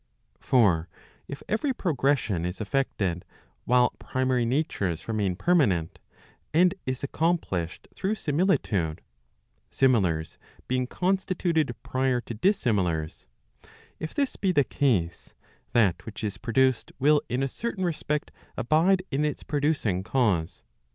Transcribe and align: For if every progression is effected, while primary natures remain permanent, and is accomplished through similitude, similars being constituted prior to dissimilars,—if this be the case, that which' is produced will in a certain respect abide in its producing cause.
For 0.39 0.89
if 1.27 1.43
every 1.47 1.73
progression 1.75 2.43
is 2.43 2.59
effected, 2.59 3.23
while 3.65 3.91
primary 3.99 4.45
natures 4.47 5.07
remain 5.07 5.35
permanent, 5.35 5.99
and 6.55 6.73
is 6.87 7.03
accomplished 7.03 7.87
through 7.93 8.15
similitude, 8.15 9.03
similars 9.69 10.39
being 10.67 10.87
constituted 10.87 11.75
prior 11.83 12.19
to 12.21 12.33
dissimilars,—if 12.33 14.15
this 14.15 14.37
be 14.37 14.51
the 14.51 14.63
case, 14.63 15.35
that 15.71 16.03
which' 16.03 16.23
is 16.23 16.39
produced 16.39 16.91
will 16.97 17.21
in 17.29 17.43
a 17.43 17.47
certain 17.47 17.85
respect 17.85 18.31
abide 18.57 19.03
in 19.11 19.23
its 19.23 19.43
producing 19.43 20.01
cause. 20.01 20.63